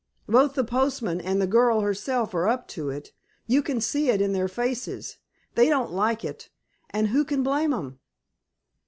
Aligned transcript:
Both 0.27 0.55
the 0.55 0.63
postmaster 0.63 1.21
an' 1.27 1.37
the 1.37 1.45
girl 1.45 1.81
herself 1.81 2.33
are 2.33 2.47
up 2.47 2.67
to 2.69 2.89
it. 2.89 3.11
You 3.45 3.61
can 3.61 3.79
see 3.79 4.09
it 4.09 4.19
in 4.19 4.33
their 4.33 4.47
faces. 4.47 5.19
They 5.53 5.69
don't 5.69 5.91
like 5.91 6.25
it, 6.25 6.49
an' 6.89 7.05
who 7.05 7.23
can 7.23 7.43
blame 7.43 7.71
'em!" 7.71 7.99